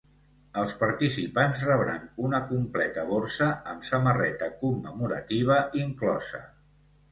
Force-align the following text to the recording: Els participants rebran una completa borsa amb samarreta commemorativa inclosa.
Els 0.59 0.71
participants 0.77 1.61
rebran 1.67 2.07
una 2.29 2.39
completa 2.53 3.05
borsa 3.11 3.51
amb 3.75 3.87
samarreta 3.91 4.51
commemorativa 4.65 5.63
inclosa. 5.85 6.45